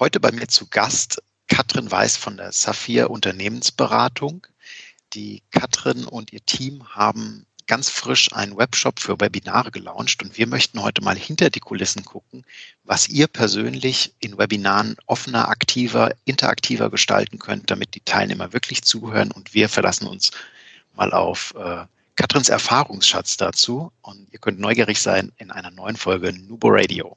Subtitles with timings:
[0.00, 4.44] Heute bei mir zu Gast Katrin Weiß von der Saphir Unternehmensberatung.
[5.12, 10.48] Die Katrin und ihr Team haben ganz frisch einen Webshop für Webinare gelauncht und wir
[10.48, 12.44] möchten heute mal hinter die Kulissen gucken,
[12.82, 19.30] was ihr persönlich in Webinaren offener, aktiver, interaktiver gestalten könnt, damit die Teilnehmer wirklich zuhören
[19.30, 20.32] und wir verlassen uns
[20.96, 21.84] mal auf äh,
[22.16, 27.16] Katrins Erfahrungsschatz dazu und ihr könnt neugierig sein in einer neuen Folge Nubo Radio.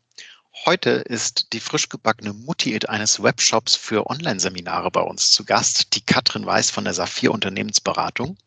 [0.63, 6.01] Heute ist die frisch gebackene Mutti eines Webshops für Online-Seminare bei uns zu Gast, die
[6.01, 8.37] Katrin Weiß von der Saphir Unternehmensberatung.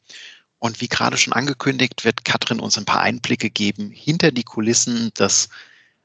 [0.60, 5.12] Und wie gerade schon angekündigt, wird Katrin uns ein paar Einblicke geben hinter die Kulissen
[5.14, 5.48] des,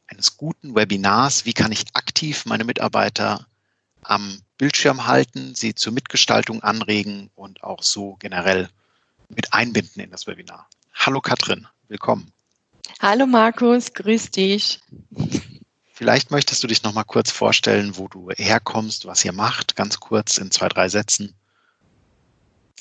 [0.08, 1.46] eines guten Webinars.
[1.46, 3.46] Wie kann ich aktiv meine Mitarbeiter
[4.02, 8.70] am Bildschirm halten, sie zur Mitgestaltung anregen und auch so generell
[9.30, 10.68] mit einbinden in das Webinar.
[10.94, 12.32] Hallo Katrin, willkommen.
[13.00, 14.80] Hallo Markus, grüß dich.
[16.00, 20.00] Vielleicht möchtest du dich noch mal kurz vorstellen, wo du herkommst, was ihr macht, ganz
[20.00, 21.36] kurz in zwei, drei Sätzen.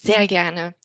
[0.01, 0.77] Sehr gerne.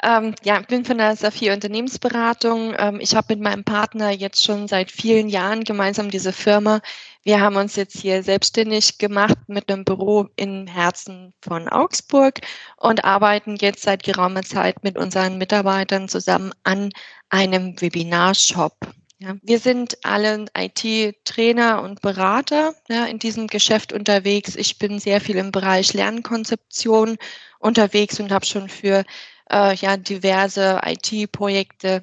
[0.00, 2.76] Ähm, ja, ich bin von der Saphir Unternehmensberatung.
[2.78, 6.80] Ähm, ich habe mit meinem Partner jetzt schon seit vielen Jahren gemeinsam diese Firma.
[7.24, 12.38] Wir haben uns jetzt hier selbstständig gemacht mit einem Büro im Herzen von Augsburg
[12.76, 16.92] und arbeiten jetzt seit geraumer Zeit mit unseren Mitarbeitern zusammen an
[17.30, 18.76] einem Webinarshop.
[19.22, 24.56] Ja, wir sind alle IT-Trainer und Berater ja, in diesem Geschäft unterwegs.
[24.56, 27.18] Ich bin sehr viel im Bereich Lernkonzeption
[27.58, 29.04] unterwegs und habe schon für
[29.50, 32.02] äh, ja, diverse IT-Projekte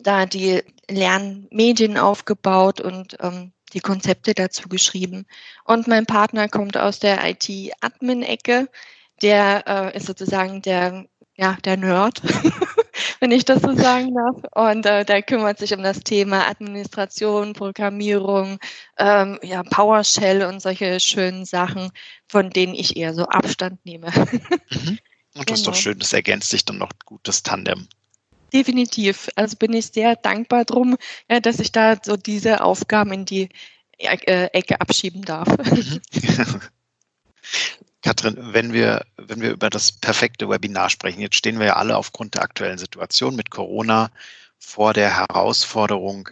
[0.00, 5.26] da die Lernmedien aufgebaut und ähm, die Konzepte dazu geschrieben.
[5.64, 8.68] Und mein Partner kommt aus der IT-Admin-Ecke.
[9.22, 11.06] Der äh, ist sozusagen der,
[11.36, 12.20] ja, der Nerd,
[13.20, 14.36] wenn ich das so sagen darf.
[14.54, 18.58] Und äh, der kümmert sich um das Thema Administration, Programmierung,
[18.98, 21.90] ähm, ja, PowerShell und solche schönen Sachen,
[22.28, 24.10] von denen ich eher so Abstand nehme.
[24.70, 24.98] Mhm.
[25.34, 25.60] Und das genau.
[25.60, 25.82] ist doch genau.
[25.82, 27.88] schön, das ergänzt sich dann noch gut, das Tandem.
[28.52, 29.28] Definitiv.
[29.36, 30.96] Also bin ich sehr dankbar drum,
[31.30, 33.48] ja, dass ich da so diese Aufgaben in die
[33.98, 35.48] äh, Ecke abschieben darf.
[35.48, 36.00] Mhm.
[38.02, 41.96] Katrin, wenn wir, wenn wir über das perfekte Webinar sprechen, jetzt stehen wir ja alle
[41.96, 44.10] aufgrund der aktuellen Situation mit Corona
[44.58, 46.30] vor der Herausforderung,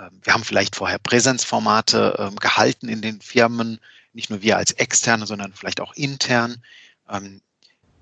[0.00, 3.80] ähm, wir haben vielleicht vorher Präsenzformate ähm, gehalten in den Firmen,
[4.12, 6.62] nicht nur wir als Externe, sondern vielleicht auch intern.
[7.08, 7.40] Ähm,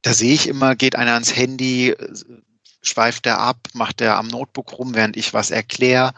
[0.03, 1.95] da sehe ich immer, geht einer ans Handy,
[2.83, 6.15] schweift er ab, macht er am Notebook rum, während ich was erkläre.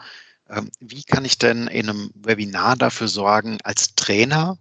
[0.79, 4.59] Wie kann ich denn in einem Webinar dafür sorgen, als Trainer,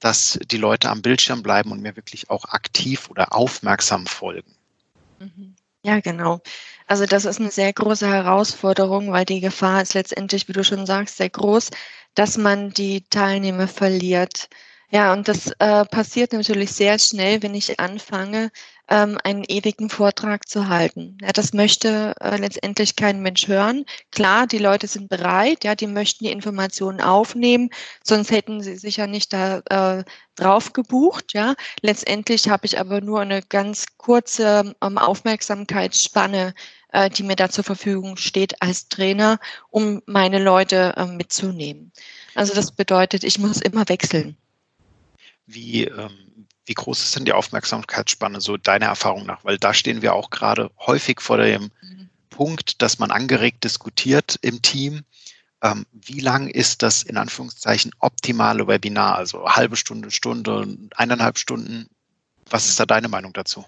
[0.00, 4.56] dass die Leute am Bildschirm bleiben und mir wirklich auch aktiv oder aufmerksam folgen?
[5.18, 5.56] Mhm.
[5.84, 6.40] Ja, genau.
[6.86, 10.84] Also das ist eine sehr große Herausforderung, weil die Gefahr ist letztendlich, wie du schon
[10.86, 11.70] sagst, sehr groß,
[12.14, 14.48] dass man die Teilnehmer verliert.
[14.90, 18.50] Ja, und das äh, passiert natürlich sehr schnell, wenn ich anfange,
[18.88, 21.18] ähm, einen ewigen Vortrag zu halten.
[21.20, 23.84] Ja, das möchte äh, letztendlich kein Mensch hören.
[24.12, 27.70] Klar, die Leute sind bereit, ja, die möchten die Informationen aufnehmen,
[28.04, 30.04] sonst hätten sie sich ja nicht da äh,
[30.36, 31.32] drauf gebucht.
[31.34, 36.54] Ja, letztendlich habe ich aber nur eine ganz kurze ähm, Aufmerksamkeitsspanne
[36.92, 39.38] äh, die mir da zur Verfügung steht als Trainer,
[39.70, 41.92] um meine Leute äh, mitzunehmen.
[42.34, 44.36] Also das bedeutet, ich muss immer wechseln.
[45.46, 49.44] Wie, ähm, wie groß ist denn die Aufmerksamkeitsspanne so deiner Erfahrung nach?
[49.44, 52.10] Weil da stehen wir auch gerade häufig vor dem mhm.
[52.28, 55.04] Punkt, dass man angeregt diskutiert im Team.
[55.62, 59.16] Ähm, wie lang ist das in Anführungszeichen optimale Webinar?
[59.16, 61.88] Also halbe Stunde, Stunde, eineinhalb Stunden.
[62.50, 63.64] Was ist da deine Meinung dazu?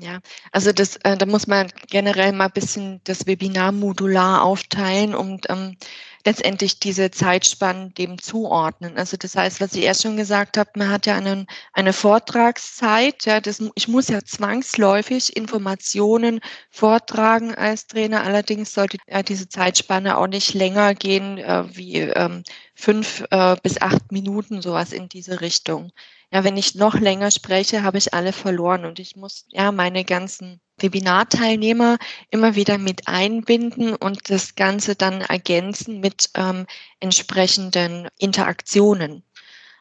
[0.00, 0.20] Ja,
[0.52, 5.40] also das, äh, da muss man generell mal ein bisschen das Webinar modular aufteilen, um
[5.48, 5.76] ähm,
[6.24, 8.96] letztendlich diese Zeitspannen dem zuordnen.
[8.96, 13.24] Also das heißt, was ich erst schon gesagt habe, man hat ja einen, eine Vortragszeit.
[13.24, 18.22] Ja, das, ich muss ja zwangsläufig Informationen vortragen als Trainer.
[18.24, 22.42] Allerdings sollte ja, diese Zeitspanne auch nicht länger gehen äh, wie ähm,
[22.74, 25.92] fünf äh, bis acht Minuten, sowas in diese Richtung.
[26.32, 30.04] Ja, wenn ich noch länger spreche, habe ich alle verloren und ich muss ja meine
[30.04, 31.98] ganzen Webinarteilnehmer
[32.30, 36.66] immer wieder mit einbinden und das Ganze dann ergänzen mit ähm,
[37.00, 39.22] entsprechenden Interaktionen.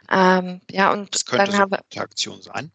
[0.09, 2.71] Ähm, ja, und Was könnte dann so habe, Interaktion sein?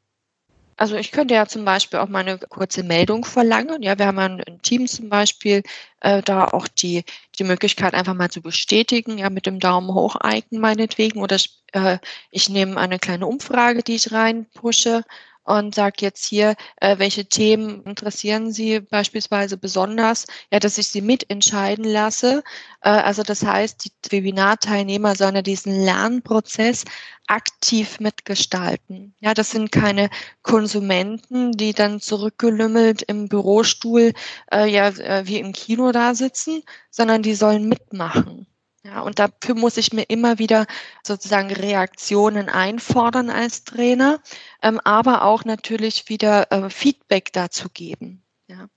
[0.77, 3.83] Also ich könnte ja zum Beispiel auch mal eine kurze Meldung verlangen.
[3.83, 5.63] Ja, wir haben ein, ein Team zum Beispiel,
[6.01, 7.05] äh, da auch die,
[7.39, 11.21] die Möglichkeit einfach mal zu bestätigen, ja, mit dem Daumen hoch Icon meinetwegen.
[11.21, 11.37] Oder
[11.73, 11.99] äh,
[12.31, 15.05] ich nehme eine kleine Umfrage, die ich reinpushe
[15.45, 21.01] und sage jetzt hier, äh, welche Themen interessieren Sie beispielsweise besonders, ja, dass ich sie
[21.01, 22.43] mitentscheiden lasse.
[22.81, 26.85] Äh, also das heißt, die Webinarteilnehmer sollen ja diesen Lernprozess
[27.27, 29.15] aktiv mitgestalten.
[29.21, 30.11] Ja, das sind keine
[30.43, 34.13] Konsumenten, die dann zurückgelümmelt im Bürostuhl
[34.53, 38.47] äh, ja äh, wie im Kino da sitzen, sondern die sollen mitmachen.
[38.85, 40.67] Ja, und dafür muss ich mir immer wieder
[41.05, 44.21] sozusagen Reaktionen einfordern als Trainer,
[44.61, 48.25] ähm, aber auch natürlich wieder äh, Feedback dazu geben.
[48.49, 48.69] Ja.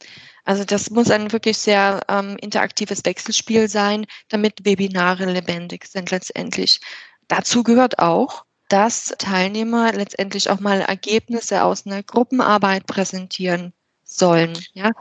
[0.44, 6.80] Also das muss ein wirklich sehr ähm, interaktives Wechselspiel sein, damit Webinare lebendig sind letztendlich.
[7.28, 13.74] Dazu gehört auch, dass Teilnehmer letztendlich auch mal Ergebnisse aus einer Gruppenarbeit präsentieren
[14.04, 14.58] sollen.
[14.74, 14.92] Ja,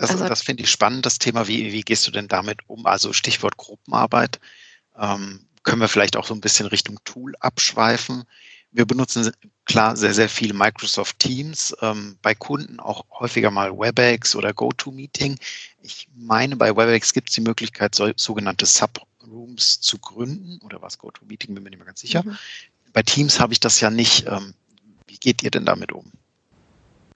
[0.00, 1.46] das, also, das finde ich spannend, das Thema.
[1.46, 2.86] Wie, wie gehst du denn damit um?
[2.86, 4.40] Also Stichwort Gruppenarbeit.
[4.98, 8.24] Ähm, können wir vielleicht auch so ein bisschen Richtung Tool abschweifen.
[8.72, 9.30] Wir benutzen
[9.66, 15.38] klar sehr, sehr viel Microsoft Teams, ähm, bei Kunden auch häufiger mal WebEx oder GoToMeeting.
[15.82, 20.98] Ich meine, bei WebEx gibt es die Möglichkeit, so, sogenannte Subrooms zu gründen oder was
[20.98, 22.22] GoToMeeting, bin mir nicht mehr ganz sicher.
[22.24, 22.38] Mhm.
[22.92, 24.26] Bei Teams habe ich das ja nicht.
[24.26, 24.54] Ähm,
[25.08, 26.10] wie geht ihr denn damit um?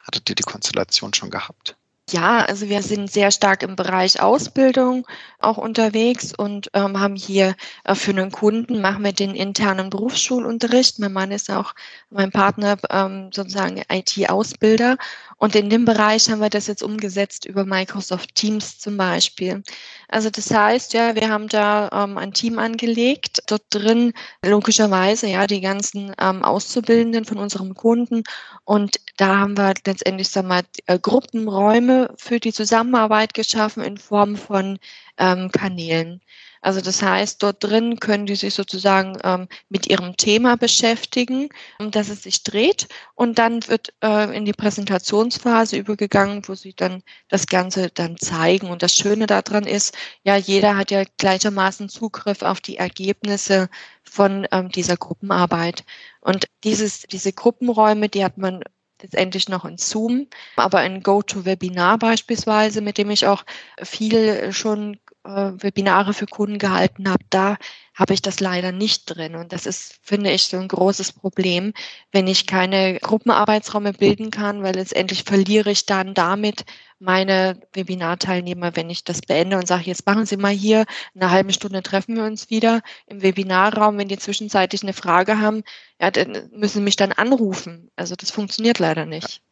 [0.01, 1.77] Hattet ihr die Konstellation schon gehabt?
[2.11, 5.07] Ja, also wir sind sehr stark im Bereich Ausbildung
[5.41, 7.55] auch unterwegs und ähm, haben hier
[7.85, 10.99] äh, für einen Kunden machen wir den internen Berufsschulunterricht.
[10.99, 11.75] Mein Mann ist auch
[12.11, 14.99] mein Partner ähm, sozusagen IT-Ausbilder
[15.39, 19.63] und in dem Bereich haben wir das jetzt umgesetzt über Microsoft Teams zum Beispiel.
[20.09, 24.13] Also das heißt, ja, wir haben da ähm, ein Team angelegt, dort drin
[24.45, 28.25] logischerweise ja die ganzen ähm, Auszubildenden von unserem Kunden
[28.65, 34.37] und da haben wir letztendlich sagen wir, äh, Gruppenräume für die Zusammenarbeit geschaffen in Form
[34.37, 34.79] von
[35.19, 36.21] ähm, Kanälen.
[36.65, 41.91] Also das heißt, dort drin können die sich sozusagen ähm, mit ihrem Thema beschäftigen, um
[41.91, 42.89] das es sich dreht.
[43.15, 48.69] Und dann wird äh, in die Präsentationsphase übergegangen, wo sie dann das Ganze dann zeigen.
[48.69, 53.69] Und das Schöne daran ist, ja, jeder hat ja gleichermaßen Zugriff auf die Ergebnisse
[54.03, 55.85] von ähm, dieser Gruppenarbeit.
[56.23, 58.63] Und dieses, diese Gruppenräume, die hat man
[59.05, 63.45] letztendlich noch in Zoom, aber in GoToWebinar beispielsweise, mit dem ich auch
[63.83, 67.57] viel schon äh, Webinare für Kunden gehalten habe, da
[67.95, 69.37] habe ich das leider nicht drin.
[69.37, 71.75] Und das ist, finde ich, so ein großes Problem,
[72.13, 76.65] wenn ich keine Gruppenarbeitsräume bilden kann, weil letztendlich verliere ich dann damit
[77.05, 81.31] meine Webinarteilnehmer, wenn ich das beende und sage, jetzt machen Sie mal hier, in einer
[81.31, 83.99] halben Stunde treffen wir uns wieder im Webinarraum.
[83.99, 85.63] Wenn die zwischenzeitlich eine Frage haben,
[86.01, 87.91] ja, dann müssen Sie mich dann anrufen.
[87.95, 89.43] Also das funktioniert leider nicht.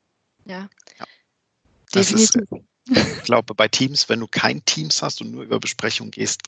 [0.47, 0.69] Ja.
[0.99, 1.07] ja.
[1.95, 2.43] Definitiv.
[2.89, 6.43] Ist, ich glaube, bei Teams, wenn du kein Teams hast und nur über Besprechungen gehst,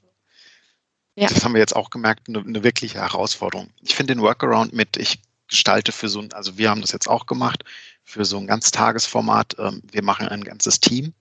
[1.17, 1.29] ja.
[1.29, 3.69] das haben wir jetzt auch gemerkt, eine, eine wirkliche Herausforderung.
[3.83, 7.08] Ich finde den Workaround mit, ich gestalte für so ein, also wir haben das jetzt
[7.08, 7.64] auch gemacht,
[8.02, 9.56] für so ein Ganztagesformat.
[9.58, 11.14] Ähm, wir machen ein ganzes Team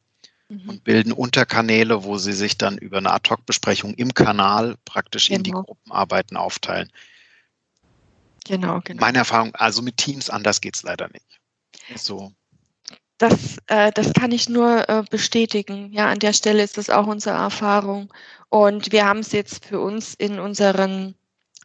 [0.50, 0.70] mhm.
[0.70, 5.38] und bilden Unterkanäle, wo sie sich dann über eine Ad-Hoc-Besprechung im Kanal praktisch genau.
[5.38, 5.64] in die genau.
[5.64, 6.92] Gruppenarbeiten aufteilen.
[8.46, 9.00] Genau, genau.
[9.00, 11.40] Meine Erfahrung, also mit Teams anders geht es leider nicht.
[11.96, 12.32] So.
[13.18, 15.94] Das, äh, das kann ich nur äh, bestätigen.
[15.94, 18.14] Ja, an der Stelle ist das auch unsere Erfahrung.
[18.50, 21.16] Und wir haben es jetzt für uns in unseren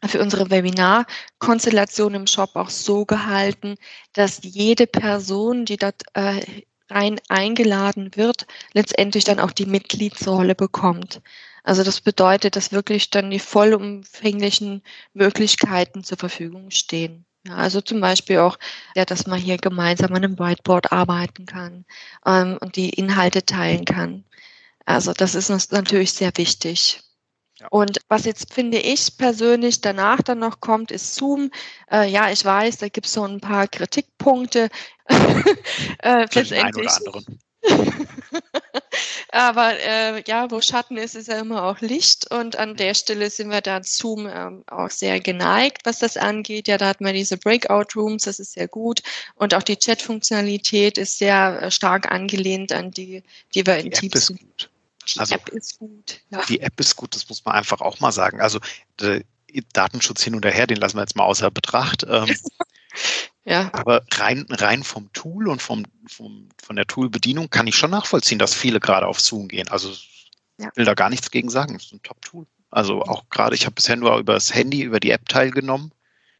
[0.05, 3.75] für unsere Webinar-Konstellation im Shop auch so gehalten,
[4.13, 6.41] dass jede Person, die dort äh,
[6.89, 11.21] rein eingeladen wird, letztendlich dann auch die Mitgliedsrolle bekommt.
[11.63, 14.81] Also das bedeutet, dass wirklich dann die vollumfänglichen
[15.13, 17.25] Möglichkeiten zur Verfügung stehen.
[17.47, 18.57] Ja, also zum Beispiel auch,
[18.95, 21.85] ja, dass man hier gemeinsam an einem Whiteboard arbeiten kann
[22.25, 24.25] ähm, und die Inhalte teilen kann.
[24.85, 27.01] Also das ist natürlich sehr wichtig.
[27.69, 31.51] Und was jetzt finde ich persönlich danach dann noch kommt, ist Zoom.
[31.91, 34.69] Äh, ja, ich weiß, da gibt es so ein paar Kritikpunkte.
[35.99, 36.91] äh, letztendlich.
[39.31, 42.31] Aber äh, ja, wo Schatten ist, ist ja immer auch Licht.
[42.31, 46.67] Und an der Stelle sind wir da Zoom ähm, auch sehr geneigt, was das angeht.
[46.67, 49.01] Ja, da hat man diese Breakout Rooms, das ist sehr gut.
[49.35, 53.23] Und auch die Chat-Funktionalität ist sehr äh, stark angelehnt an die,
[53.53, 54.15] die wir in Teams.
[54.15, 54.68] Ist gut.
[55.15, 56.21] Die also, App ist gut.
[56.29, 56.41] Ja.
[56.47, 58.41] Die App ist gut, das muss man einfach auch mal sagen.
[58.41, 58.59] Also
[59.73, 62.05] Datenschutz hin und her, den lassen wir jetzt mal außer Betracht.
[62.07, 62.35] Ähm,
[63.45, 63.69] ja.
[63.73, 68.39] Aber rein, rein vom Tool und vom, vom, von der Tool-Bedienung kann ich schon nachvollziehen,
[68.39, 69.67] dass viele gerade auf Zoom gehen.
[69.69, 69.93] Also
[70.57, 70.69] ja.
[70.75, 71.73] will da gar nichts gegen sagen.
[71.73, 72.45] Das ist ein Top-Tool.
[72.71, 75.91] Also auch gerade, ich habe bisher nur über das Handy, über die App teilgenommen.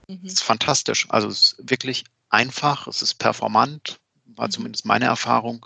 [0.07, 0.19] Mhm.
[0.23, 1.07] Das ist fantastisch.
[1.09, 4.51] Also es ist wirklich einfach, es ist performant, war mhm.
[4.51, 5.65] zumindest meine Erfahrung.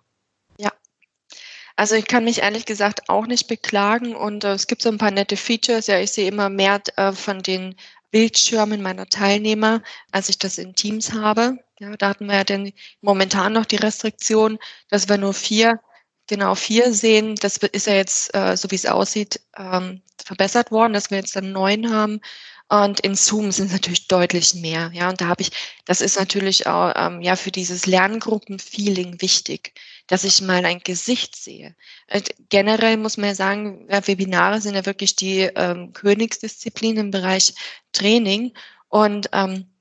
[1.76, 4.98] Also ich kann mich ehrlich gesagt auch nicht beklagen und äh, es gibt so ein
[4.98, 5.88] paar nette Features.
[5.88, 7.76] Ja, ich sehe immer mehr äh, von den
[8.12, 11.58] Bildschirmen meiner Teilnehmer, als ich das in Teams habe.
[11.80, 15.80] Ja, da hatten wir ja denn momentan noch die Restriktion, dass wir nur vier,
[16.28, 17.36] genau vier sehen.
[17.36, 21.36] Das ist ja jetzt, äh, so wie es aussieht, ähm, verbessert worden, dass wir jetzt
[21.36, 22.22] dann neun haben.
[22.70, 24.92] Und in Zoom sind es natürlich deutlich mehr.
[24.94, 25.52] Ja, und da habe ich,
[25.86, 29.74] das ist natürlich auch ähm, ja für dieses Lerngruppenfeeling wichtig,
[30.08, 31.76] dass ich mal ein Gesicht sehe.
[32.08, 37.12] Äh, generell muss man ja sagen, ja, Webinare sind ja wirklich die ähm, Königsdisziplin im
[37.12, 37.54] Bereich
[37.94, 38.54] Training.
[38.90, 39.74] Und ähm,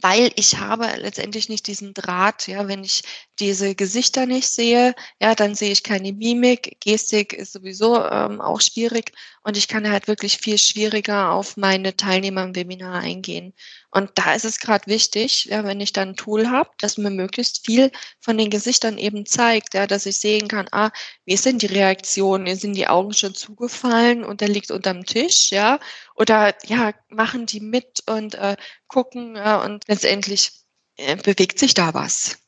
[0.00, 3.02] weil ich habe letztendlich nicht diesen Draht, ja, wenn ich
[3.38, 8.60] diese Gesichter nicht sehe, ja, dann sehe ich keine Mimik, Gestik ist sowieso ähm, auch
[8.62, 9.12] schwierig
[9.42, 13.52] und ich kann halt wirklich viel schwieriger auf meine Teilnehmer im Webinar eingehen.
[13.94, 17.10] Und da ist es gerade wichtig, ja, wenn ich dann ein Tool habe, das mir
[17.10, 20.90] möglichst viel von den Gesichtern eben zeigt, ja, dass ich sehen kann, ah,
[21.26, 25.78] wie sind die Reaktionen, sind die Augen schon zugefallen und der liegt unterm Tisch, ja,
[26.14, 28.56] oder ja, machen die mit und äh,
[28.86, 30.52] gucken ja, und letztendlich
[30.96, 32.38] äh, bewegt sich da was.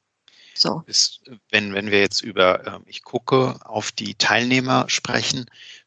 [0.55, 0.83] So.
[0.87, 1.21] Ist,
[1.51, 5.45] wenn, wenn wir jetzt über äh, ich gucke auf die Teilnehmer sprechen,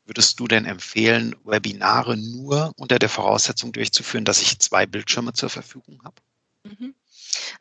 [0.07, 5.49] würdest du denn empfehlen, Webinare nur unter der Voraussetzung durchzuführen, dass ich zwei Bildschirme zur
[5.49, 6.15] Verfügung habe?
[6.63, 6.95] Mhm.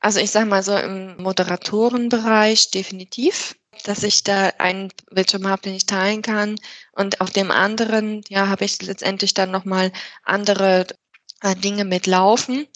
[0.01, 5.75] Also ich sage mal so im Moderatorenbereich definitiv, dass ich da einen Bildschirm habe, den
[5.75, 6.57] ich teilen kann
[6.93, 9.93] und auf dem anderen, ja, habe ich letztendlich dann nochmal
[10.25, 10.87] andere
[11.43, 12.67] äh, Dinge mitlaufen.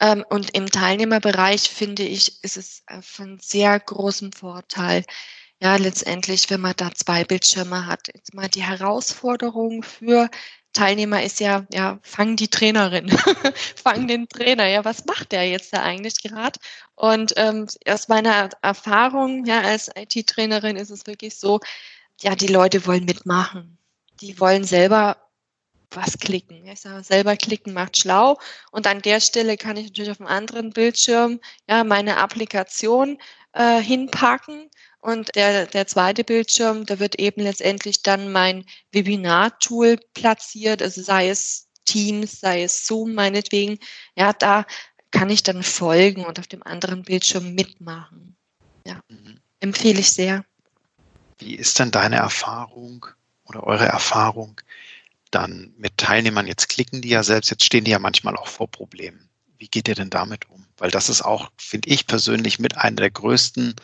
[0.00, 5.04] Ähm, und im Teilnehmerbereich finde ich, ist es äh, von sehr großem Vorteil,
[5.60, 8.08] ja, letztendlich, wenn man da zwei Bildschirme hat.
[8.14, 10.30] Jetzt mal die Herausforderung für
[10.72, 13.10] Teilnehmer ist ja, ja, fang die Trainerin,
[13.82, 16.58] fang den Trainer, ja, was macht der jetzt da eigentlich gerade?
[16.94, 21.60] Und ähm, aus meiner Erfahrung, ja, als IT-Trainerin ist es wirklich so,
[22.20, 23.78] ja, die Leute wollen mitmachen.
[24.20, 25.16] Die wollen selber
[25.90, 26.66] was klicken.
[26.66, 28.38] Ich sage, selber klicken macht schlau.
[28.70, 33.18] Und an der Stelle kann ich natürlich auf einem anderen Bildschirm ja meine Applikation
[33.52, 34.69] äh, hinpacken.
[35.00, 41.30] Und der, der zweite Bildschirm, da wird eben letztendlich dann mein Webinar-Tool platziert, also sei
[41.30, 43.78] es Teams, sei es Zoom meinetwegen.
[44.14, 44.66] Ja, da
[45.10, 48.36] kann ich dann folgen und auf dem anderen Bildschirm mitmachen.
[48.86, 49.40] Ja, mhm.
[49.60, 50.44] empfehle ich sehr.
[51.38, 53.06] Wie ist denn deine Erfahrung
[53.44, 54.60] oder eure Erfahrung
[55.30, 58.70] dann mit Teilnehmern, jetzt klicken die ja selbst, jetzt stehen die ja manchmal auch vor
[58.70, 59.28] Problemen.
[59.58, 60.64] Wie geht ihr denn damit um?
[60.76, 63.76] Weil das ist auch, finde ich persönlich, mit einer der größten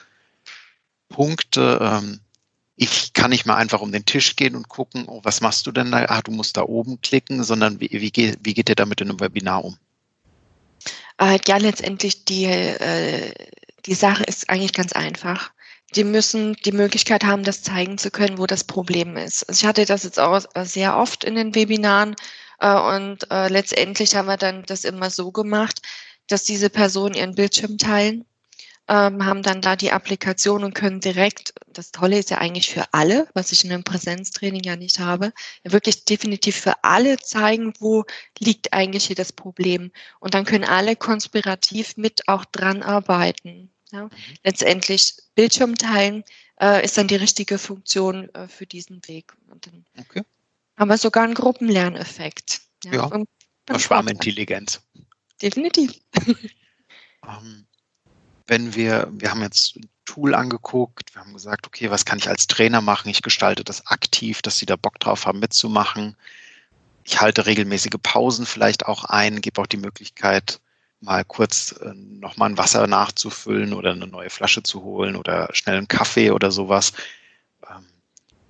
[1.09, 1.79] Punkte.
[1.81, 2.21] Ähm,
[2.77, 5.73] ich kann nicht mal einfach um den Tisch gehen und gucken, oh, was machst du
[5.73, 6.05] denn da?
[6.09, 9.09] Ah, du musst da oben klicken, sondern wie, wie, geht, wie geht ihr damit in
[9.09, 9.79] einem Webinar um?
[11.19, 13.33] Äh, ja, letztendlich die, äh,
[13.87, 15.53] die Sache ist eigentlich ganz einfach
[15.95, 19.49] die müssen die Möglichkeit haben, das zeigen zu können, wo das Problem ist.
[19.49, 22.17] Also ich hatte das jetzt auch sehr oft in den Webinaren
[22.61, 25.83] äh, und äh, letztendlich haben wir dann das immer so gemacht,
[26.27, 28.25] dass diese Personen ihren Bildschirm teilen,
[28.89, 32.85] ähm, haben dann da die Applikation und können direkt, das Tolle ist ja eigentlich für
[32.93, 35.33] alle, was ich in einem Präsenztraining ja nicht habe,
[35.65, 38.05] wirklich definitiv für alle zeigen, wo
[38.39, 39.91] liegt eigentlich hier das Problem.
[40.21, 43.71] Und dann können alle konspirativ mit auch dran arbeiten.
[43.91, 44.05] Ja.
[44.05, 44.11] Mhm.
[44.45, 46.25] Letztendlich Bildschirm teilen
[46.61, 49.35] äh, ist dann die richtige Funktion äh, für diesen Weg.
[49.49, 50.23] Und dann okay.
[50.77, 52.61] haben wir sogar einen Gruppenlerneffekt.
[52.85, 53.11] Ja,
[53.69, 54.81] ja Schwarmintelligenz.
[55.43, 56.01] Definitiv.
[57.27, 57.67] Ähm,
[58.47, 62.29] wenn wir, wir haben jetzt ein Tool angeguckt, wir haben gesagt, okay, was kann ich
[62.29, 63.09] als Trainer machen?
[63.09, 66.17] Ich gestalte das aktiv, dass sie da Bock drauf haben mitzumachen.
[67.05, 70.61] Ich halte regelmäßige Pausen vielleicht auch ein, gebe auch die Möglichkeit,
[71.01, 75.77] mal kurz äh, nochmal ein Wasser nachzufüllen oder eine neue Flasche zu holen oder schnell
[75.77, 76.93] einen Kaffee oder sowas.
[77.69, 77.85] Ähm,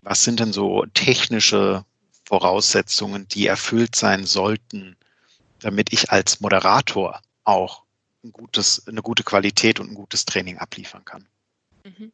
[0.03, 1.85] was sind denn so technische
[2.25, 4.97] Voraussetzungen, die erfüllt sein sollten,
[5.61, 7.86] damit ich als Moderator auch
[8.27, 11.27] ein gutes, eine gute Qualität und ein gutes Training abliefern kann?
[11.85, 12.13] Mhm.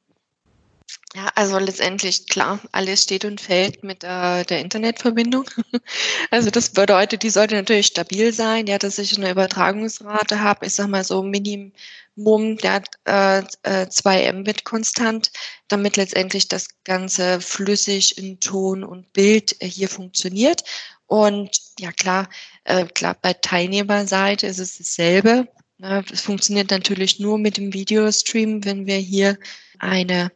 [1.15, 5.45] Ja, also letztendlich klar, alles steht und fällt mit äh, der Internetverbindung.
[6.31, 10.75] Also das bedeutet, die sollte natürlich stabil sein, ja, dass ich eine Übertragungsrate habe, ich
[10.75, 15.31] sag mal so Minimum der äh, äh, 2 Mbit konstant,
[15.69, 20.63] damit letztendlich das Ganze flüssig in Ton und Bild äh, hier funktioniert.
[21.07, 22.31] Und ja klar,
[22.65, 25.49] äh, klar, bei Teilnehmerseite ist es dasselbe.
[25.83, 29.37] Es funktioniert natürlich nur mit dem Videostream, wenn wir hier
[29.81, 30.31] eine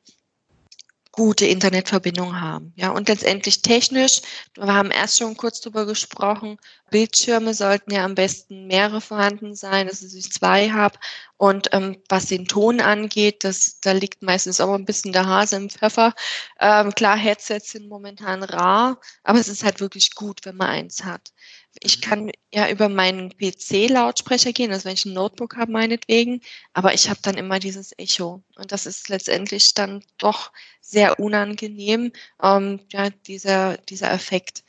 [1.13, 2.75] gute Internetverbindung haben.
[2.77, 4.21] Ja, und letztendlich technisch,
[4.55, 6.59] wir haben erst schon kurz darüber gesprochen,
[6.91, 10.99] Bildschirme sollten ja am besten mehrere vorhanden sein, dass ich zwei habe
[11.39, 15.57] Und ähm, was den Ton angeht, das, da liegt meistens auch ein bisschen der Hase
[15.57, 16.13] im Pfeffer.
[16.61, 21.05] Ähm, klar, Headsets sind momentan rar, aber es ist halt wirklich gut, wenn man eins
[21.05, 21.33] hat.
[21.81, 22.01] Ich mhm.
[22.03, 26.41] kann ja über meinen PC-Lautsprecher gehen, also wenn ich ein Notebook habe, meinetwegen,
[26.73, 28.43] aber ich habe dann immer dieses Echo.
[28.57, 34.65] Und das ist letztendlich dann doch sehr unangenehm, ähm, ja, dieser, dieser Effekt.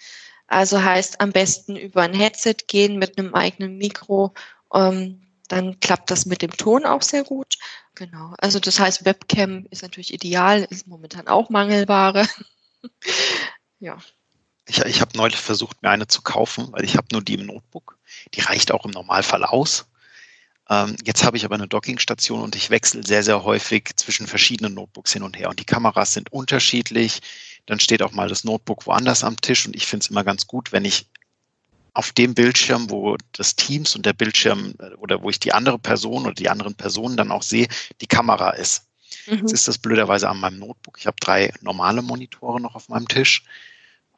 [0.47, 4.33] Also heißt am besten über ein Headset gehen mit einem eigenen Mikro.
[4.73, 7.57] Ähm, dann klappt das mit dem Ton auch sehr gut.
[7.95, 8.33] Genau.
[8.37, 12.27] Also das heißt, Webcam ist natürlich ideal, ist momentan auch Mangelware.
[13.79, 13.97] ja.
[14.67, 17.45] Ich, ich habe neulich versucht, mir eine zu kaufen, weil ich habe nur die im
[17.45, 17.97] Notebook.
[18.33, 19.85] Die reicht auch im Normalfall aus.
[20.69, 24.73] Ähm, jetzt habe ich aber eine Dockingstation und ich wechsle sehr, sehr häufig zwischen verschiedenen
[24.73, 25.49] Notebooks hin und her.
[25.49, 27.21] Und die Kameras sind unterschiedlich.
[27.65, 30.47] Dann steht auch mal das Notebook woanders am Tisch und ich finde es immer ganz
[30.47, 31.07] gut, wenn ich
[31.93, 35.79] auf dem Bildschirm, wo das Teams und der Bildschirm äh, oder wo ich die andere
[35.79, 37.67] Person oder die anderen Personen dann auch sehe,
[38.01, 38.85] die Kamera ist.
[39.25, 39.39] Mhm.
[39.39, 40.97] Jetzt ist das blöderweise an meinem Notebook.
[40.99, 43.43] Ich habe drei normale Monitore noch auf meinem Tisch.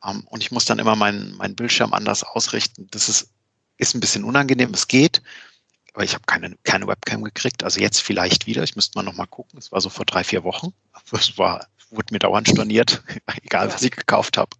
[0.04, 2.88] Ähm, und ich muss dann immer meinen mein Bildschirm anders ausrichten.
[2.92, 3.30] Das ist,
[3.78, 4.74] ist ein bisschen unangenehm.
[4.74, 5.22] Es geht,
[5.94, 7.64] aber ich habe keine, keine Webcam gekriegt.
[7.64, 8.64] Also jetzt vielleicht wieder.
[8.64, 9.60] Ich müsste mal noch mal gucken.
[9.60, 10.74] Es war so vor drei, vier Wochen.
[11.12, 13.02] Es war wurde mir dauernd storniert,
[13.44, 14.52] egal was ich gekauft habe.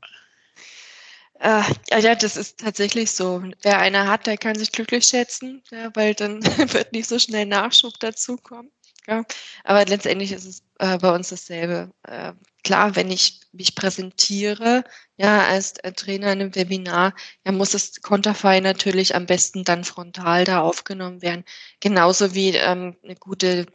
[1.40, 1.64] Äh,
[2.02, 3.44] ja, das ist tatsächlich so.
[3.62, 6.44] Wer eine hat, der kann sich glücklich schätzen, ja, weil dann
[6.74, 8.72] wird nicht so schnell Nachschub dazukommen.
[9.08, 9.24] Ja.
[9.64, 11.92] Aber letztendlich ist es äh, bei uns dasselbe.
[12.04, 14.84] Äh, klar, wenn ich mich präsentiere,
[15.18, 17.14] ja, als äh, Trainer in einem Webinar,
[17.46, 21.44] ja, muss das Konterfei natürlich am besten dann frontal da aufgenommen werden.
[21.80, 23.66] Genauso wie ähm, eine gute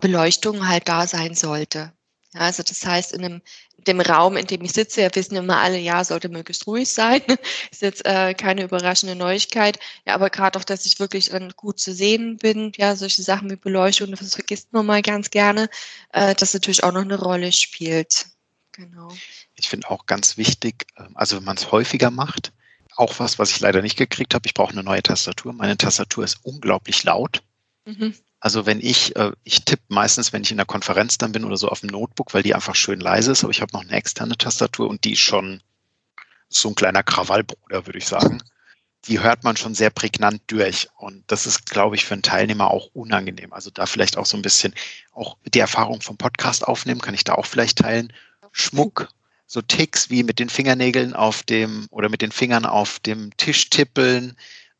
[0.00, 1.92] Beleuchtung halt da sein sollte.
[2.34, 3.42] Ja, also das heißt, in einem,
[3.86, 7.22] dem Raum, in dem ich sitze, ja, wissen immer alle, ja, sollte möglichst ruhig sein.
[7.70, 9.78] Ist jetzt äh, keine überraschende Neuigkeit.
[10.04, 13.50] Ja, aber gerade auch, dass ich wirklich dann gut zu sehen bin, ja, solche Sachen
[13.50, 15.68] wie Beleuchtung, das vergisst man mal ganz gerne,
[16.12, 18.26] äh, das natürlich auch noch eine Rolle spielt.
[18.72, 19.08] Genau.
[19.54, 22.52] Ich finde auch ganz wichtig, ähm, also wenn man es häufiger macht,
[22.96, 25.52] auch was, was ich leider nicht gekriegt habe, ich brauche eine neue Tastatur.
[25.52, 27.42] Meine Tastatur ist unglaublich laut.
[27.84, 28.14] Mhm.
[28.44, 31.56] Also wenn ich, äh, ich tippe meistens, wenn ich in der Konferenz dann bin oder
[31.56, 33.92] so auf dem Notebook, weil die einfach schön leise ist, aber ich habe noch eine
[33.92, 35.62] externe Tastatur und die ist schon
[36.50, 38.42] so ein kleiner Krawallbruder, würde ich sagen.
[39.06, 40.88] Die hört man schon sehr prägnant durch.
[40.98, 43.50] Und das ist, glaube ich, für einen Teilnehmer auch unangenehm.
[43.54, 44.74] Also da vielleicht auch so ein bisschen
[45.14, 48.12] auch die Erfahrung vom Podcast aufnehmen, kann ich da auch vielleicht teilen.
[48.52, 49.08] Schmuck,
[49.46, 53.70] so Ticks wie mit den Fingernägeln auf dem oder mit den Fingern auf dem Tisch
[53.70, 54.36] tippeln,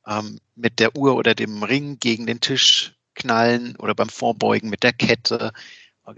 [0.07, 4.83] ähm, mit der Uhr oder dem Ring gegen den Tisch knallen oder beim Vorbeugen mit
[4.83, 5.53] der Kette.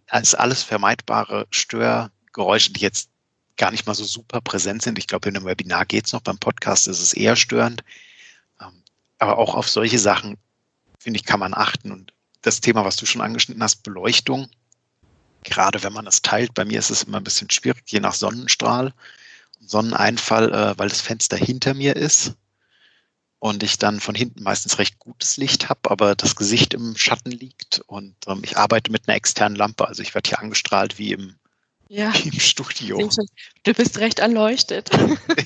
[0.07, 3.11] Das ist alles vermeidbare Störgeräusche, die jetzt
[3.57, 4.99] gar nicht mal so super präsent sind.
[4.99, 7.83] Ich glaube, in einem Webinar geht es noch, beim Podcast ist es eher störend.
[8.61, 8.83] Ähm,
[9.19, 10.37] aber auch auf solche Sachen,
[10.99, 11.93] finde ich, kann man achten.
[11.93, 14.49] Und das Thema, was du schon angeschnitten hast, Beleuchtung,
[15.45, 18.15] gerade wenn man es teilt, bei mir ist es immer ein bisschen schwierig, je nach
[18.15, 18.93] Sonnenstrahl.
[19.61, 22.35] Sonneneinfall, äh, weil das Fenster hinter mir ist
[23.39, 27.31] und ich dann von hinten meistens recht gutes Licht habe, aber das Gesicht im Schatten
[27.31, 31.13] liegt und ähm, ich arbeite mit einer externen Lampe, also ich werde hier angestrahlt wie
[31.13, 31.37] im,
[31.89, 32.13] ja.
[32.15, 33.11] wie im Studio.
[33.63, 34.91] Du bist recht erleuchtet.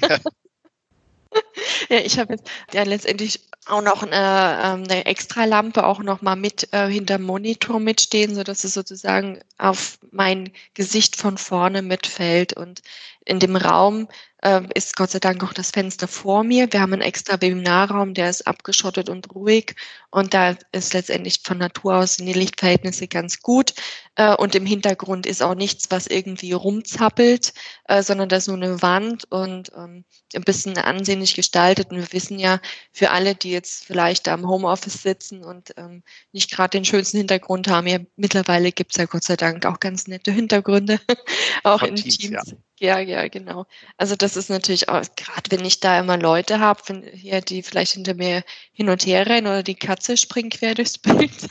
[0.02, 0.18] Ja.
[1.88, 6.22] ja, ich habe jetzt ja letztendlich auch noch eine, ähm, eine extra Lampe auch noch
[6.22, 11.82] mal mit äh, hinterm Monitor mitstehen, so dass es sozusagen auf mein Gesicht von vorne
[11.82, 12.82] mitfällt und
[13.24, 14.08] in dem Raum
[14.42, 16.72] äh, ist Gott sei Dank auch das Fenster vor mir.
[16.72, 19.74] Wir haben einen extra Webinarraum, der ist abgeschottet und ruhig
[20.10, 23.74] und da ist letztendlich von Natur aus die Lichtverhältnisse ganz gut
[24.16, 27.52] äh, und im Hintergrund ist auch nichts, was irgendwie rumzappelt,
[27.84, 32.12] äh, sondern da ist nur eine Wand und ähm, ein bisschen ansehnlich gestaltet und wir
[32.12, 32.60] wissen ja,
[32.92, 37.18] für alle, die jetzt vielleicht da im Homeoffice sitzen und ähm, nicht gerade den schönsten
[37.18, 41.00] Hintergrund haben, ja, mittlerweile gibt es ja Gott sei Dank auch ganz nette Hintergründe,
[41.64, 42.18] auch Von in Teams.
[42.18, 42.50] Teams.
[42.50, 42.56] Ja.
[42.80, 43.66] Ja, ja, genau.
[43.98, 47.92] Also das ist natürlich auch, gerade wenn ich da immer Leute habe, hier, die vielleicht
[47.92, 51.42] hinter mir hin und her rennen oder die Katze springt quer durchs Bild.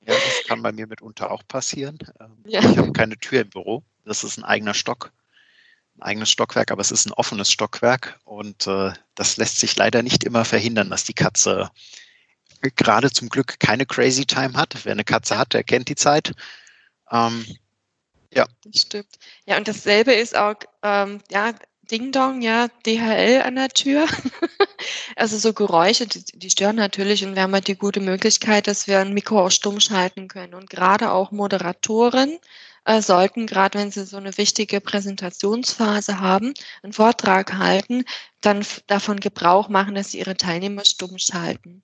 [0.00, 1.98] Ja, das kann bei mir mitunter auch passieren.
[2.20, 2.60] Ähm, ja.
[2.60, 3.82] Ich habe keine Tür im Büro.
[4.06, 5.12] Das ist ein eigener Stock,
[5.98, 10.02] ein eigenes Stockwerk, aber es ist ein offenes Stockwerk und äh, das lässt sich leider
[10.02, 11.70] nicht immer verhindern, dass die Katze
[12.76, 14.74] gerade zum Glück keine Crazy Time hat.
[14.84, 16.32] Wer eine Katze hat, der kennt die Zeit.
[17.10, 17.44] Ähm,
[18.32, 18.46] ja.
[18.64, 19.18] Das stimmt.
[19.46, 21.54] Ja, und dasselbe ist auch, ähm, ja,
[21.90, 24.06] Ding Dong, ja, DHL an der Tür.
[25.16, 28.88] also so Geräusche, die, die, stören natürlich und wir haben halt die gute Möglichkeit, dass
[28.88, 30.54] wir ein Mikro auch stumm schalten können.
[30.54, 32.38] Und gerade auch Moderatoren
[32.86, 38.04] äh, sollten, gerade wenn sie so eine wichtige Präsentationsphase haben, einen Vortrag halten,
[38.40, 41.82] dann davon Gebrauch machen, dass sie ihre Teilnehmer stumm schalten.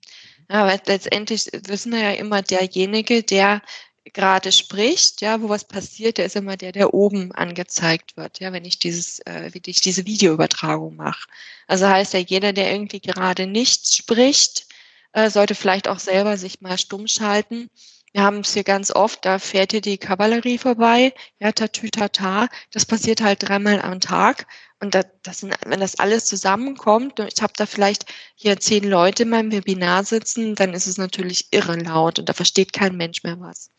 [0.49, 3.61] Aber letztendlich wissen wir ja immer derjenige, der
[4.05, 8.51] gerade spricht, ja, wo was passiert, der ist immer der, der oben angezeigt wird, ja,
[8.53, 11.27] wenn ich dieses, äh, wie ich diese Videoübertragung mache.
[11.67, 14.67] Also heißt ja, jeder, der irgendwie gerade nicht spricht,
[15.13, 17.69] äh, sollte vielleicht auch selber sich mal stumm schalten
[18.13, 22.47] wir haben es hier ganz oft, da fährt hier die Kavallerie vorbei, ja, tatütata.
[22.71, 24.45] Das passiert halt dreimal am Tag.
[24.83, 29.23] Und das, das sind, wenn das alles zusammenkommt, ich habe da vielleicht hier zehn Leute
[29.23, 33.23] in meinem Webinar sitzen, dann ist es natürlich irre laut und da versteht kein Mensch
[33.23, 33.69] mehr was.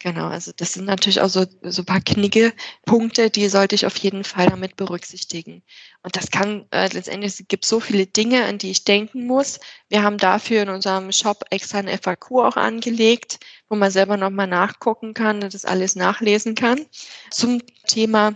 [0.00, 2.52] Genau, also das sind natürlich auch so, so ein paar knicke
[2.84, 5.62] Punkte, die sollte ich auf jeden Fall damit berücksichtigen.
[6.02, 9.60] Und das kann äh, letztendlich, es gibt so viele Dinge, an die ich denken muss.
[9.88, 14.48] Wir haben dafür in unserem Shop extra eine FAQ auch angelegt, wo man selber nochmal
[14.48, 16.86] nachgucken kann das alles nachlesen kann.
[17.30, 18.34] Zum Thema,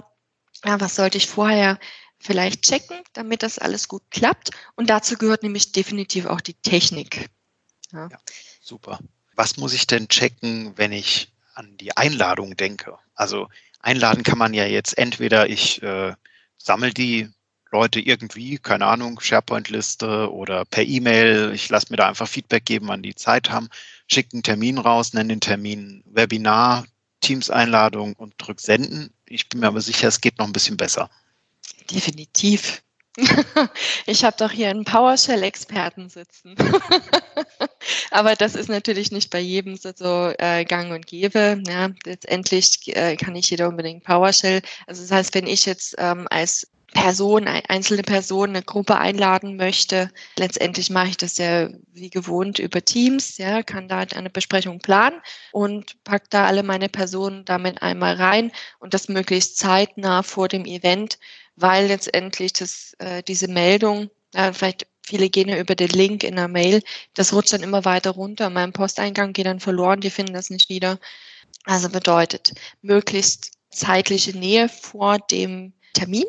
[0.65, 1.79] ja, was sollte ich vorher
[2.19, 4.51] vielleicht checken, damit das alles gut klappt.
[4.77, 7.31] Und dazu gehört nämlich definitiv auch die Technik.
[7.93, 8.09] Ja.
[8.11, 8.19] ja
[8.61, 8.99] super.
[9.35, 12.99] Was muss ich denn checken, wenn ich an die Einladung denke.
[13.15, 13.49] Also
[13.81, 16.15] einladen kann man ja jetzt entweder ich äh,
[16.57, 17.29] sammle die
[17.71, 21.53] Leute irgendwie, keine Ahnung, SharePoint-Liste oder per E-Mail.
[21.55, 23.69] Ich lasse mir da einfach Feedback geben, wann die Zeit haben,
[24.09, 26.85] schicke einen Termin raus, nenne den Termin Webinar,
[27.23, 29.15] Teams-Einladung und drück Senden.
[29.33, 31.11] Ich bin mir aber sicher, es geht noch ein bisschen besser.
[31.91, 32.83] Definitiv.
[34.07, 36.55] ich habe doch hier einen PowerShell-Experten sitzen.
[38.11, 41.63] Aber das ist natürlich nicht bei jedem so äh, gang und gäbe.
[41.67, 44.63] Ja, letztendlich äh, kann nicht jeder unbedingt PowerShell.
[44.87, 50.11] Also das heißt, wenn ich jetzt ähm, als Person, einzelne Person, eine Gruppe einladen möchte.
[50.37, 55.21] Letztendlich mache ich das ja wie gewohnt über Teams, ja, kann da eine Besprechung planen
[55.53, 60.65] und pack da alle meine Personen damit einmal rein und das möglichst zeitnah vor dem
[60.65, 61.19] Event,
[61.57, 66.37] weil letztendlich das, äh, diese Meldung, äh, vielleicht viele gehen ja über den Link in
[66.37, 66.83] der Mail,
[67.15, 68.51] das rutscht dann immer weiter runter.
[68.51, 70.99] Mein Posteingang geht dann verloren, die finden das nicht wieder.
[71.65, 72.53] Also bedeutet,
[72.83, 76.25] möglichst zeitliche Nähe vor dem Termin.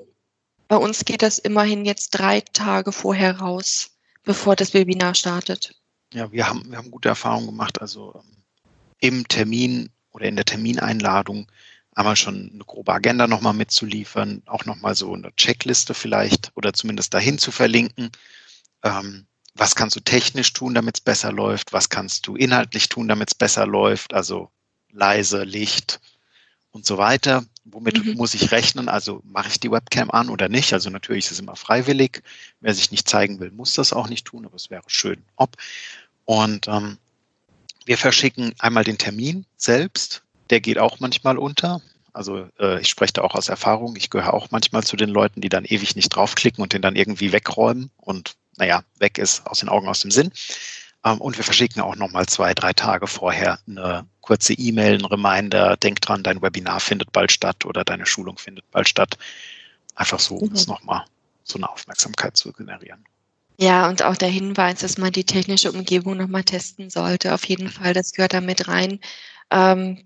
[0.67, 3.91] Bei uns geht das immerhin jetzt drei Tage vorher raus,
[4.23, 5.76] bevor das Webinar startet.
[6.13, 7.82] Ja, wir haben, wir haben gute Erfahrungen gemacht.
[7.82, 8.43] Also ähm,
[8.99, 11.52] im Termin oder in der Termineinladung
[11.95, 17.13] einmal schon eine grobe Agenda nochmal mitzuliefern, auch nochmal so eine Checkliste vielleicht oder zumindest
[17.13, 18.12] dahin zu verlinken.
[18.84, 21.73] Ähm, was kannst du technisch tun, damit es besser läuft?
[21.73, 24.13] Was kannst du inhaltlich tun, damit es besser läuft?
[24.13, 24.49] Also
[24.91, 25.99] leise, Licht
[26.71, 27.45] und so weiter.
[27.65, 28.13] Womit mhm.
[28.15, 28.89] muss ich rechnen?
[28.89, 30.73] Also mache ich die Webcam an oder nicht?
[30.73, 32.21] Also natürlich ist es immer freiwillig.
[32.60, 35.56] Wer sich nicht zeigen will, muss das auch nicht tun, aber es wäre schön, ob.
[36.26, 36.97] Und ähm,
[37.86, 41.82] wir verschicken einmal den Termin selbst, der geht auch manchmal unter.
[42.12, 43.95] Also äh, ich spreche da auch aus Erfahrung.
[43.95, 46.95] Ich gehöre auch manchmal zu den Leuten, die dann ewig nicht draufklicken und den dann
[46.95, 50.32] irgendwie wegräumen und naja, weg ist aus den Augen, aus dem Sinn.
[51.05, 55.77] Ähm, und wir verschicken auch nochmal zwei, drei Tage vorher eine kurze E-Mail, ein Reminder,
[55.77, 59.17] denk dran, dein Webinar findet bald statt oder deine Schulung findet bald statt.
[59.95, 60.55] Einfach so, um mhm.
[60.55, 61.05] es nochmal
[61.43, 63.05] so eine Aufmerksamkeit zu generieren.
[63.59, 67.33] Ja, und auch der Hinweis, dass man die technische Umgebung nochmal testen sollte.
[67.33, 68.99] Auf jeden Fall, das gehört da mit rein.
[69.51, 70.03] Ähm,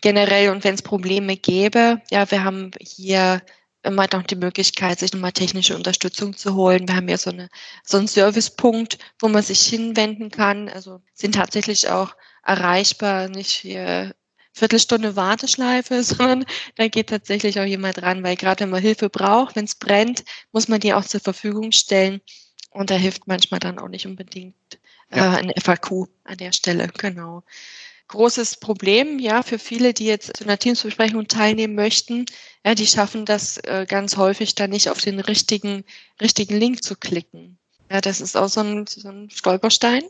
[0.00, 3.42] generell und wenn es Probleme gäbe, ja, wir haben hier
[3.86, 6.88] immer noch die Möglichkeit, sich nochmal technische Unterstützung zu holen.
[6.88, 7.48] Wir haben ja so, eine,
[7.84, 10.68] so einen Servicepunkt, wo man sich hinwenden kann.
[10.68, 14.14] Also sind tatsächlich auch erreichbar, nicht hier
[14.52, 16.44] Viertelstunde Warteschleife, sondern
[16.76, 20.24] da geht tatsächlich auch jemand ran, weil gerade wenn man Hilfe braucht, wenn es brennt,
[20.52, 22.20] muss man die auch zur Verfügung stellen.
[22.70, 24.54] Und da hilft manchmal dann auch nicht unbedingt
[25.10, 25.32] äh, ja.
[25.32, 26.88] ein FAQ an der Stelle.
[26.88, 27.42] Genau
[28.08, 32.26] großes Problem, ja, für viele, die jetzt zu einer Teamsbesprechung teilnehmen möchten.
[32.64, 35.84] Ja, die schaffen das äh, ganz häufig dann nicht auf den richtigen,
[36.20, 37.58] richtigen Link zu klicken.
[37.90, 40.02] Ja, das ist auch so ein, so ein Stolperstein.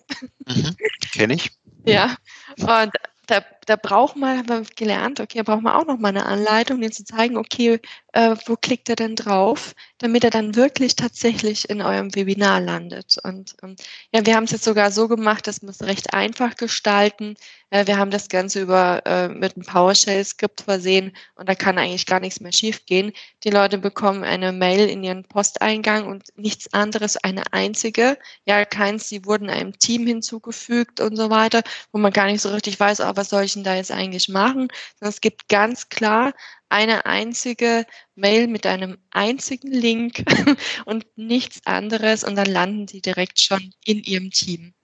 [0.46, 0.76] Mhm,
[1.12, 1.50] Kenne ich.
[1.86, 2.16] ja,
[2.58, 2.92] und
[3.26, 6.26] da, da braucht man, haben wir gelernt, okay, da braucht man auch noch mal eine
[6.26, 7.80] Anleitung, um zu zeigen, okay,
[8.12, 13.16] äh, wo klickt er denn drauf, damit er dann wirklich tatsächlich in eurem Webinar landet.
[13.22, 13.76] Und ähm,
[14.12, 17.34] ja, wir haben es jetzt sogar so gemacht, dass wir es recht einfach gestalten.
[17.70, 22.06] Äh, wir haben das Ganze über äh, mit einem PowerShell-Skript versehen und da kann eigentlich
[22.06, 23.12] gar nichts mehr schiefgehen.
[23.44, 28.16] Die Leute bekommen eine Mail in ihren Posteingang und nichts anderes, eine einzige.
[28.46, 32.50] Ja, keins, sie wurden einem Team hinzugefügt und so weiter, wo man gar nicht so
[32.50, 34.68] richtig weiß, oh, was soll ich denn da jetzt eigentlich machen?
[34.98, 36.32] Sondern es gibt ganz klar
[36.68, 40.24] eine einzige Mail mit einem einzigen Link
[40.84, 44.74] und nichts anderes und dann landen sie direkt schon in ihrem Team.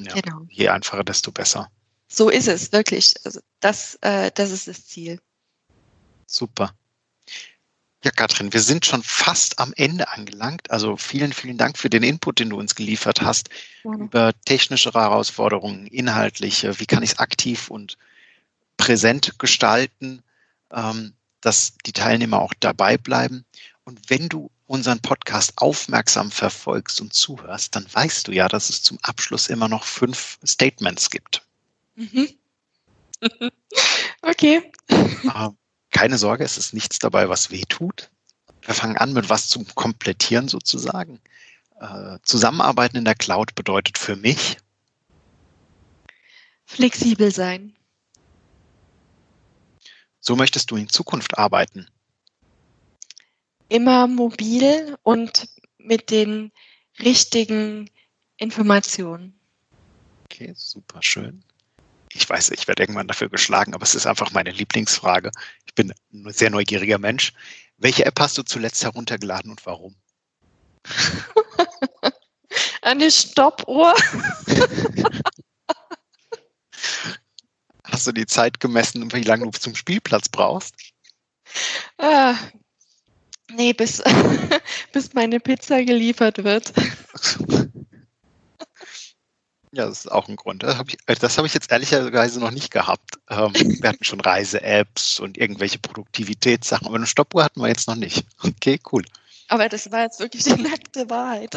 [0.00, 0.46] Ja, genau.
[0.50, 1.70] Je einfacher, desto besser.
[2.08, 3.14] So ist es, wirklich.
[3.24, 5.20] Also das, äh, das ist das Ziel.
[6.26, 6.72] Super.
[8.04, 10.70] Ja, Katrin, wir sind schon fast am Ende angelangt.
[10.70, 13.50] Also vielen, vielen Dank für den Input, den du uns geliefert hast
[13.82, 13.92] ja.
[13.92, 17.98] über technische Herausforderungen, inhaltliche, wie kann ich es aktiv und
[18.78, 20.22] präsent gestalten,
[20.72, 21.12] ähm,
[21.42, 23.44] dass die Teilnehmer auch dabei bleiben.
[23.84, 28.82] Und wenn du unseren Podcast aufmerksam verfolgst und zuhörst, dann weißt du ja, dass es
[28.82, 31.42] zum Abschluss immer noch fünf Statements gibt.
[31.96, 32.28] Mhm.
[34.22, 34.72] okay.
[34.88, 35.56] Ähm,
[35.90, 38.10] keine Sorge, es ist nichts dabei, was weh tut.
[38.62, 41.20] Wir fangen an mit was zum Komplettieren sozusagen.
[41.80, 44.58] Äh, Zusammenarbeiten in der Cloud bedeutet für mich
[46.66, 47.77] flexibel sein.
[50.28, 51.88] So möchtest du in Zukunft arbeiten.
[53.70, 56.52] Immer mobil und mit den
[57.00, 57.90] richtigen
[58.36, 59.40] Informationen.
[60.24, 61.42] Okay, super schön
[62.14, 65.30] ich weiß, ich werde irgendwann dafür geschlagen, aber es ist einfach meine Lieblingsfrage.
[65.66, 67.32] Ich bin ein sehr neugieriger Mensch.
[67.76, 69.94] Welche App hast du zuletzt heruntergeladen und warum?
[72.82, 73.94] Eine Stoppuhr.
[77.98, 80.72] Hast du die Zeit gemessen, wie lange du zum Spielplatz brauchst?
[81.96, 82.36] Ah,
[83.50, 84.00] nee, bis,
[84.92, 86.72] bis meine Pizza geliefert wird.
[89.72, 90.62] Ja, das ist auch ein Grund.
[90.62, 93.18] Das habe ich, äh, hab ich jetzt ehrlicherweise noch nicht gehabt.
[93.28, 97.94] Ähm, wir hatten schon Reise-Apps und irgendwelche Produktivitätssachen, aber eine Stoppuhr hatten wir jetzt noch
[97.94, 98.24] nicht.
[98.42, 99.04] Okay, cool.
[99.48, 101.54] Aber das war jetzt wirklich die nackte Wahrheit.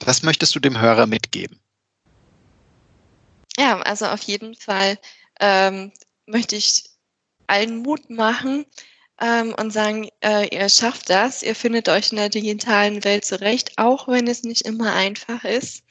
[0.00, 1.60] Was möchtest du dem Hörer mitgeben?
[3.58, 4.98] Ja, also auf jeden Fall
[5.40, 5.92] ähm,
[6.26, 6.84] möchte ich
[7.46, 8.66] allen Mut machen
[9.20, 13.72] ähm, und sagen, äh, ihr schafft das, ihr findet euch in der digitalen Welt zurecht,
[13.76, 15.84] auch wenn es nicht immer einfach ist.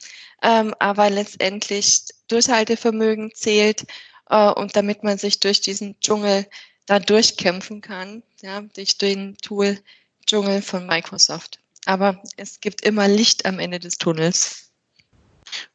[0.44, 3.86] Ähm, aber letztendlich Durchhaltevermögen zählt
[4.30, 6.48] äh, und damit man sich durch diesen Dschungel
[6.86, 9.80] da durchkämpfen kann, ja, durch den Tool
[10.28, 11.60] Dschungel von Microsoft.
[11.86, 14.72] Aber es gibt immer Licht am Ende des Tunnels.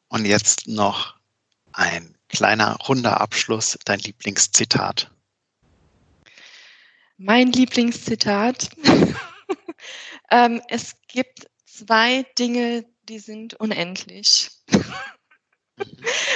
[0.09, 1.15] Und jetzt noch
[1.73, 5.11] ein kleiner runder Abschluss, dein Lieblingszitat.
[7.17, 8.69] Mein Lieblingszitat.
[10.31, 14.49] ähm, es gibt zwei Dinge, die sind unendlich.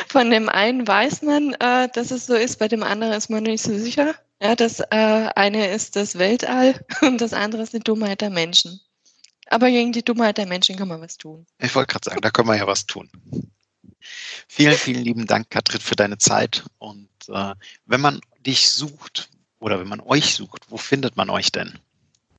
[0.09, 3.43] Von dem einen weiß man, äh, dass es so ist, bei dem anderen ist man
[3.43, 4.15] nicht so sicher.
[4.41, 8.79] Ja, das äh, eine ist das Weltall und das andere ist die Dummheit der Menschen.
[9.47, 11.45] Aber gegen die Dummheit der Menschen kann man was tun.
[11.59, 13.09] Ich wollte gerade sagen, da können wir ja was tun.
[14.47, 16.63] Vielen, vielen lieben Dank, Katrin, für deine Zeit.
[16.77, 21.51] Und äh, wenn man dich sucht oder wenn man euch sucht, wo findet man euch
[21.51, 21.79] denn?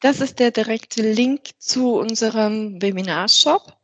[0.00, 3.74] Das ist der direkte Link zu unserem Webinarshop.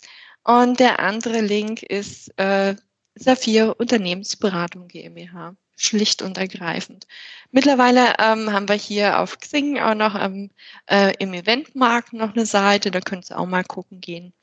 [0.44, 2.76] Und der andere Link ist äh,
[3.14, 5.54] Saphir Unternehmensberatung GmbH.
[5.80, 7.06] Schlicht und ergreifend.
[7.52, 10.50] Mittlerweile ähm, haben wir hier auf Xing auch noch ähm,
[10.86, 14.34] äh, im Eventmarkt noch eine Seite, da könnt ihr auch mal gucken gehen.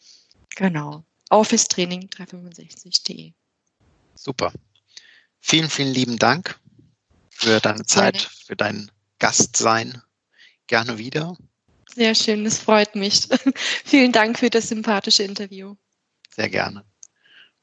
[0.55, 1.03] Genau.
[1.29, 3.33] Office Training 365.de.
[4.15, 4.51] Super.
[5.39, 6.59] Vielen, vielen lieben Dank
[7.29, 10.01] für deine Zeit, für dein Gastsein.
[10.65, 11.37] Gerne wieder.
[11.93, 13.27] Sehr schön, das freut mich.
[13.85, 15.75] vielen Dank für das sympathische Interview.
[16.35, 16.83] Sehr gerne.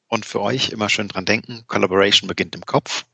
[0.07, 3.05] Und für euch immer schön dran denken, Collaboration beginnt im Kopf